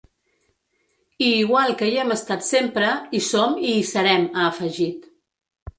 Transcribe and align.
I 1.25 1.27
igual 1.41 1.73
que 1.81 1.89
hi 1.91 2.01
hem 2.05 2.15
estat 2.17 2.49
sempre, 2.49 2.91
hi 3.19 3.23
som 3.29 3.57
i 3.69 3.77
hi 3.79 3.87
serem, 3.95 4.29
ha 4.35 4.49
afegit. 4.55 5.09